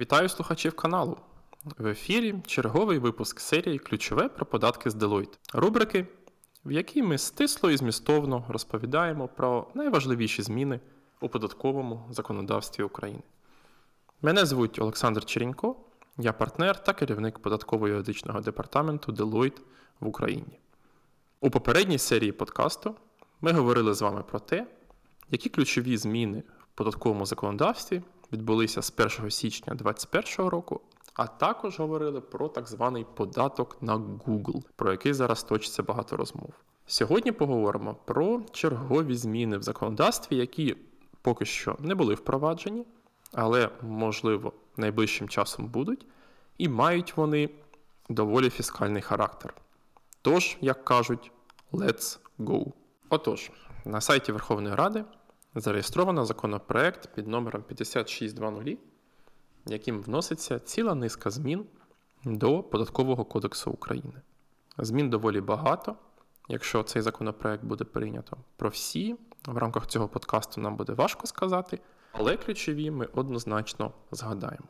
[0.00, 1.16] Вітаю слухачів каналу.
[1.78, 5.38] В ефірі черговий випуск серії Ключове про податки з Deloitte.
[5.52, 6.06] Рубрики,
[6.64, 10.80] в якій ми стисло і змістовно розповідаємо про найважливіші зміни
[11.20, 13.22] у податковому законодавстві України.
[14.22, 15.76] Мене звуть Олександр Черенько,
[16.18, 19.60] я партнер та керівник податково-юридичного департаменту Deloitte
[20.00, 20.58] в Україні.
[21.40, 22.94] У попередній серії подкасту
[23.40, 24.66] ми говорили з вами про те,
[25.30, 30.80] які ключові зміни в податковому законодавстві відбулися з 1 січня 2021 року,
[31.14, 36.50] а також говорили про так званий податок на Google, про який зараз точиться багато розмов.
[36.86, 40.76] Сьогодні поговоримо про чергові зміни в законодавстві, які
[41.22, 42.86] поки що не були впроваджені,
[43.32, 46.06] але, можливо, найближчим часом будуть,
[46.58, 47.50] і мають вони
[48.08, 49.54] доволі фіскальний характер.
[50.22, 51.32] Тож, як кажуть,
[51.72, 52.72] let's go.
[53.08, 53.50] Отож,
[53.84, 55.04] на сайті Верховної Ради
[55.54, 58.78] зареєстровано законопроект під номером 5620,
[59.66, 61.64] яким вноситься ціла низка змін
[62.24, 64.20] до Податкового кодексу України.
[64.78, 65.96] Змін доволі багато.
[66.48, 71.80] Якщо цей законопроект буде прийнято про всі, в рамках цього подкасту нам буде важко сказати,
[72.12, 74.68] але ключові ми однозначно згадаємо.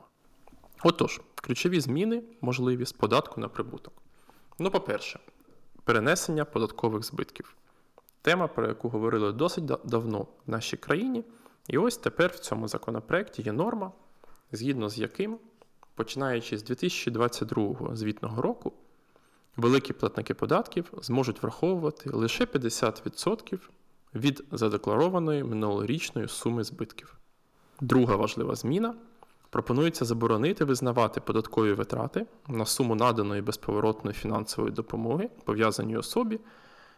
[0.82, 3.94] Отож, ключові зміни можливі з податку на прибуток.
[4.58, 5.20] Ну, по-перше,
[5.84, 7.56] перенесення податкових збитків.
[8.22, 11.24] Тема, про яку говорили досить давно в нашій країні.
[11.68, 13.92] І ось тепер в цьому законопроекті є норма,
[14.52, 15.38] згідно з яким,
[15.94, 18.72] починаючи з 2022 звітного року,
[19.56, 23.58] великі платники податків зможуть враховувати лише 50%
[24.14, 27.16] від задекларованої минулорічної суми збитків.
[27.80, 28.94] Друга важлива зміна.
[29.50, 36.40] Пропонується заборонити визнавати податкові витрати на суму наданої безповоротної фінансової допомоги пов'язаній особі,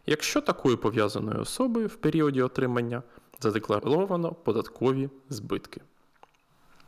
[0.06, 3.02] якщо такою пов'язаною особою в періоді отримання
[3.40, 5.80] задекларовано податкові збитки.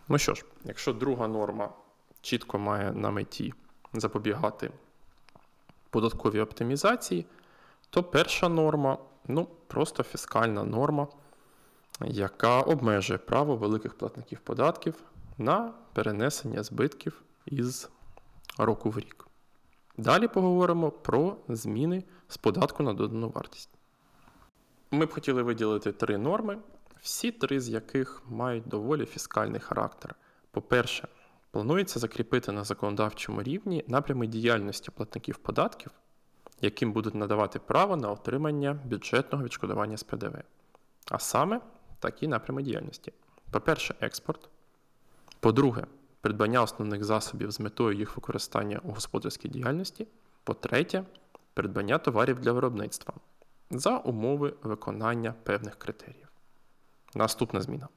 [0.08, 1.72] Ну що ж, якщо друга норма
[2.20, 3.54] чітко має на меті
[3.92, 4.70] запобігати
[5.90, 7.26] податковій оптимізації,
[7.90, 8.98] то перша норма
[9.28, 11.08] ну, просто фіскальна норма,
[12.00, 14.94] яка обмежує право великих платників податків
[15.38, 17.88] на перенесення збитків із
[18.58, 19.26] року в рік.
[19.96, 23.70] Далі поговоримо про зміни з податку на додану вартість.
[24.90, 26.58] Ми б хотіли виділити три норми,
[27.00, 30.14] всі три з яких мають доволі фіскальний характер.
[30.50, 31.08] По-перше,
[31.50, 35.90] планується закріпити на законодавчому рівні напрями діяльності платників податків,
[36.60, 40.36] яким будуть надавати право на отримання бюджетного відшкодування з ПДВ.
[41.10, 41.60] А саме
[41.98, 43.12] такі напрями діяльності.
[43.50, 44.48] По-перше, експорт.
[45.40, 45.86] По-друге,
[46.24, 50.06] придбання основних засобів з метою їх використання у господарській діяльності.
[50.44, 51.04] По-третє,
[51.54, 53.14] придбання товарів для виробництва
[53.70, 56.28] за умови виконання певних критеріїв.
[57.14, 57.88] Наступна зміна.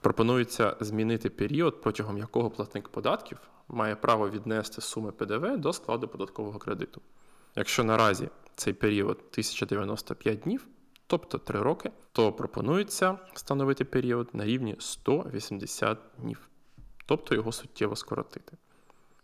[0.00, 6.58] Пропонується змінити період, протягом якого платник податків має право віднести суми ПДВ до складу податкового
[6.58, 7.00] кредиту.
[7.56, 10.66] Якщо наразі цей період 1095 днів,
[11.06, 16.48] тобто 3 роки, то пропонується встановити період на рівні 180 днів,
[17.06, 18.56] тобто його суттєво скоротити.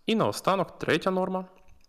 [0.06, 1.44] І наостанок третя норма.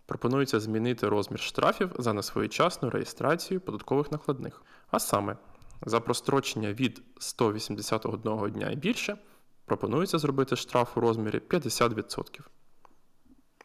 [0.05, 5.37] Пропонується змінити розмір штрафів за несвоєчасну реєстрацію податкових накладних, а саме
[5.85, 9.17] за прострочення від 181 дня і більше
[9.65, 12.39] пропонується зробити штраф у розмірі 50%.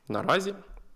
[0.08, 0.54] Наразі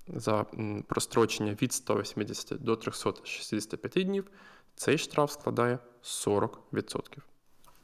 [0.08, 0.46] за
[0.88, 4.30] прострочення від 180 до 365 днів
[4.74, 6.48] цей штраф складає 40%.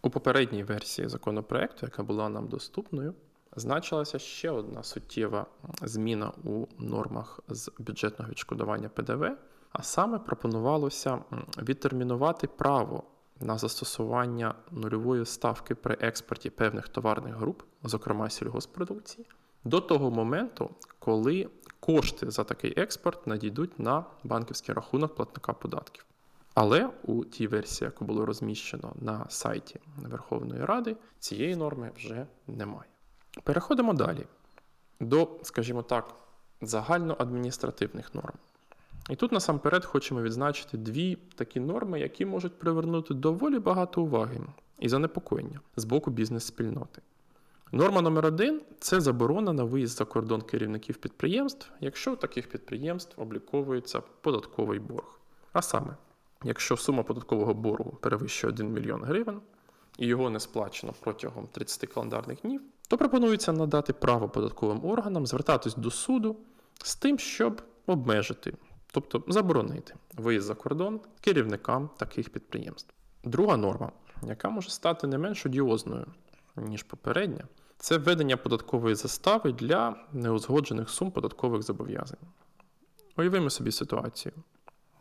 [0.03, 3.15] У попередній версії законопроекту, яка була нам доступною,
[3.57, 5.47] значилася ще одна суттєва
[5.83, 9.37] зміна у нормах з бюджетного відшкодування ПДВ,
[9.73, 11.19] а саме пропонувалося
[11.63, 13.03] відтермінувати право
[13.41, 19.27] на застосування нульової ставки при експорті певних товарних груп, зокрема сільгоспродукції,
[19.65, 21.49] до того моменту, коли
[21.81, 26.07] кошти за такий експорт надійдуть на банківський рахунок платника податків.
[26.55, 32.96] Але у тій версії, яку було розміщено на сайті Верховної Ради, цієї норми вже немає.
[33.43, 34.27] Переходимо далі
[35.01, 36.15] до, скажімо так,
[36.61, 38.35] загальноадміністративних норм.
[39.11, 44.41] І тут насамперед хочемо відзначити дві такі норми, які можуть привернути доволі багато уваги
[44.79, 47.03] і занепокоєння з боку бізнес-спільноти.
[47.73, 53.23] Норма номер один це заборона на виїзд за кордон керівників підприємств, якщо у таких підприємств
[53.23, 55.21] обліковується податковий борг.
[55.53, 55.97] А саме,
[56.45, 59.41] якщо сума податкового боргу перевищує 1 мільйон гривень
[59.99, 65.75] і його не сплачено протягом 30 календарних днів, то пропонується надати право податковим органам звертатись
[65.75, 66.37] до суду
[66.85, 68.55] з тим, щоб обмежити,
[68.93, 72.95] тобто заборонити виїзд за кордон керівникам таких підприємств.
[73.25, 73.93] Друга норма,
[74.23, 76.07] яка може стати не менш одіозною,
[76.57, 77.45] ніж попередня,
[77.79, 82.19] це введення податкової застави для неузгоджених сум податкових зобов'язань.
[83.17, 84.35] Уявимо собі ситуацію.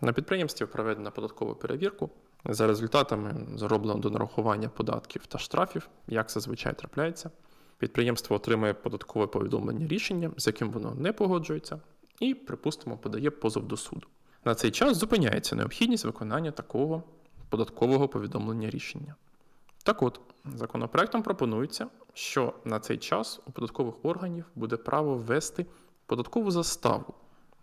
[0.01, 2.09] На підприємстві проведена податкова перевірку.
[2.49, 7.29] За результатами зроблено до нарахування податків та штрафів, як зазвичай трапляється.
[7.77, 11.79] Підприємство отримує податкове повідомлення рішення, з яким воно не погоджується,
[12.19, 14.07] і, припустимо, подає позов до суду.
[14.45, 17.03] На цей час зупиняється необхідність виконання такого
[17.49, 19.15] податкового повідомлення рішення.
[19.83, 25.65] Так от, законопроектом пропонується, що на цей час у податкових органів буде право ввести
[26.05, 27.13] податкову заставу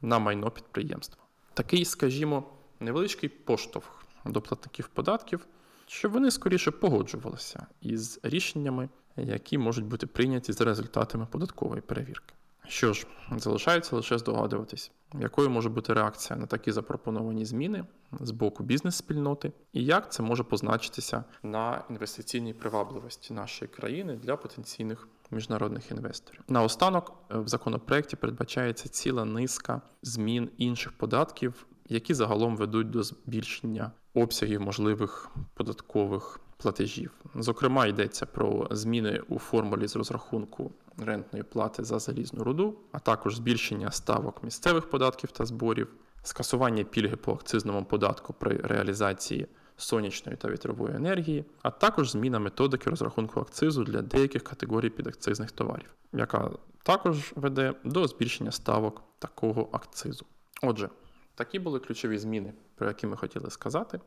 [0.03, 1.23] на майно підприємства.
[1.55, 2.45] Такий, скажімо,
[2.81, 5.47] невеличкий поштовх до платників податків,
[5.87, 12.35] щоб вони скоріше погоджувалися із рішеннями, які можуть бути прийняті за результатами податкової перевірки.
[12.69, 13.07] Що ж,
[13.37, 17.85] залишається лише здогадуватись, якою може бути реакція на такі запропоновані зміни
[18.21, 25.09] з боку бізнес-спільноти, і як це може позначитися на інвестиційній привабливості нашої країни для потенційних
[25.31, 26.41] міжнародних інвесторів.
[26.49, 33.93] Наостанок е, в законопроекті передбачається ціла низка змін інших податків, які загалом ведуть до збільшення
[34.15, 37.11] обсягів можливих податкових платежів.
[37.35, 43.37] Зокрема, йдеться про зміни у формулі з розрахунку рентної плати за залізну руду, а також
[43.37, 45.89] збільшення ставок місцевих податків та зборів,
[46.23, 52.91] скасування пільги по акцизному податку при реалізації сонячної та вітрової енергії, а також зміна методики
[52.91, 56.51] розрахунку акцизу для деяких категорій підакцизних товарів, яка
[56.83, 60.27] також веде до збільшення ставок такого акцизу.
[60.63, 60.89] Отже,
[61.35, 64.01] такі були ключові зміни, про які ми хотіли сказати.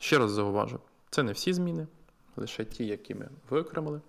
[0.00, 1.86] Ще раз зауважу, це не всі зміни,
[2.38, 4.00] лише ті, які ми виокремили.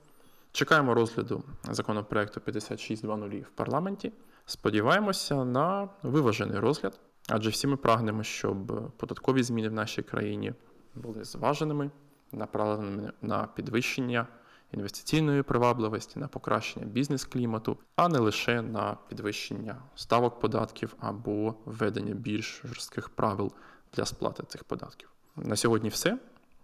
[0.51, 4.11] Чекаємо розгляду законопроекту 56.2.0 в парламенті.
[4.45, 10.53] Сподіваємося на виважений розгляд, адже всі ми прагнемо, щоб податкові зміни в нашій країні
[10.95, 11.91] були зваженими,
[12.31, 14.27] направленими на підвищення
[14.71, 22.61] інвестиційної привабливості, на покращення бізнес-клімату, а не лише на підвищення ставок податків або введення більш
[22.65, 23.51] жорстких правил
[23.93, 25.09] для сплати цих податків.
[25.35, 26.17] На сьогодні все.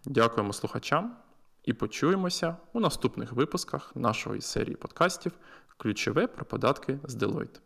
[0.06, 1.16] Дякуємо слухачам
[1.66, 5.32] і почуємося у наступних випусках нашої серії подкастів
[5.78, 7.60] Ключове про податки з Deloitte.